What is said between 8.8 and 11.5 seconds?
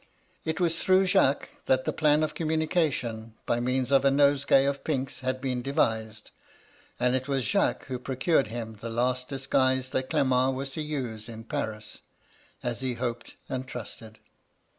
the last disguise that G^ment was to use in